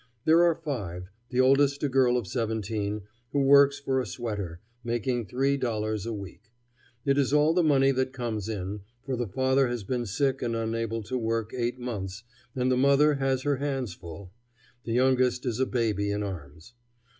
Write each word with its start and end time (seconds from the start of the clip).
There 0.25 0.41
are 0.43 0.55
five, 0.55 1.11
the 1.29 1.39
oldest 1.39 1.83
a 1.83 1.87
girl 1.87 2.17
of 2.17 2.25
seventeen, 2.25 3.03
who 3.33 3.41
works 3.43 3.77
for 3.77 4.01
a 4.01 4.05
sweater, 4.07 4.59
making 4.83 5.27
three 5.27 5.57
dollars 5.57 6.07
a 6.07 6.11
week. 6.11 6.49
It 7.05 7.19
is 7.19 7.31
all 7.33 7.53
the 7.53 7.61
money 7.61 7.91
that 7.91 8.11
comes 8.11 8.49
in, 8.49 8.79
for 9.03 9.15
the 9.15 9.27
father 9.27 9.67
has 9.67 9.83
been 9.83 10.07
sick 10.07 10.41
and 10.41 10.55
unable 10.55 11.03
to 11.03 11.19
work 11.19 11.53
eight 11.53 11.77
months 11.77 12.23
and 12.55 12.71
the 12.71 12.77
mother 12.77 13.13
has 13.21 13.43
her 13.43 13.57
hands 13.57 13.93
full: 13.93 14.31
the 14.85 14.93
youngest 14.93 15.45
is 15.45 15.59
a 15.59 15.67
baby 15.67 16.09
in 16.09 16.23
arms. 16.23 16.73